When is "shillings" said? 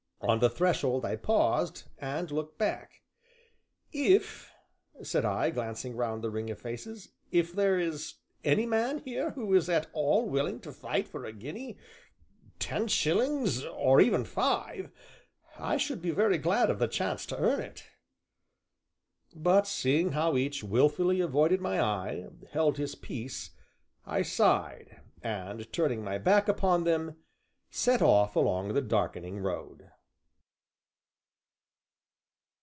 12.87-13.65